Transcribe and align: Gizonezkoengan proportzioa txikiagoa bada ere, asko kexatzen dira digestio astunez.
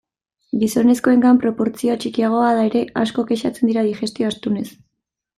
Gizonezkoengan 0.61 1.39
proportzioa 1.43 1.97
txikiagoa 2.03 2.47
bada 2.47 2.63
ere, 2.69 2.81
asko 3.01 3.25
kexatzen 3.33 3.71
dira 3.73 3.83
digestio 3.89 4.31
astunez. 4.31 4.65